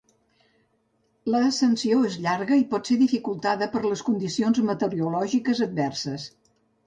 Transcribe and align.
L'ascensió 1.33 1.99
és 2.07 2.15
llarga 2.23 2.57
i 2.61 2.63
pot 2.71 2.89
ser 2.91 2.97
dificultada 3.01 3.69
per 3.75 3.83
les 3.85 4.03
condicions 4.09 4.63
meteorològiques 4.71 5.61
adverses. 5.69 6.27